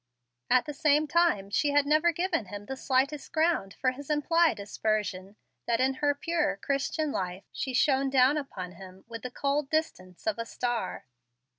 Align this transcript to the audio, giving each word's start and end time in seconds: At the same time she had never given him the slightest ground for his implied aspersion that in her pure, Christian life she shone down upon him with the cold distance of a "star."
At 0.49 0.65
the 0.65 0.73
same 0.73 1.07
time 1.07 1.51
she 1.51 1.69
had 1.73 1.85
never 1.85 2.11
given 2.11 2.45
him 2.45 2.65
the 2.65 2.75
slightest 2.75 3.31
ground 3.31 3.75
for 3.75 3.91
his 3.91 4.09
implied 4.09 4.59
aspersion 4.59 5.35
that 5.67 5.79
in 5.79 5.93
her 6.01 6.15
pure, 6.15 6.57
Christian 6.57 7.11
life 7.11 7.43
she 7.51 7.75
shone 7.75 8.09
down 8.09 8.35
upon 8.35 8.71
him 8.71 9.05
with 9.07 9.21
the 9.21 9.29
cold 9.29 9.69
distance 9.69 10.25
of 10.25 10.39
a 10.39 10.45
"star." 10.47 11.05